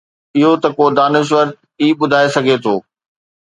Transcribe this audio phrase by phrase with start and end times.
[0.37, 1.47] اهو ته ڪو دانشور
[1.81, 2.75] ئي ٻڌائي سگهي ٿو.